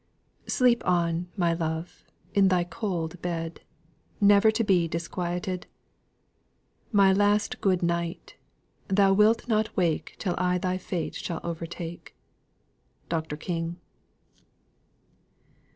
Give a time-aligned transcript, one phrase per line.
[0.47, 2.03] "Sleep on, my love,
[2.33, 3.61] in thy cold bed,
[4.19, 5.67] Never to be disquieted!
[6.91, 8.35] My last Good Night
[8.87, 12.15] thou wilt not wake Till I thy fate shall overtake."
[13.09, 13.21] DR.
[13.37, 13.75] KING.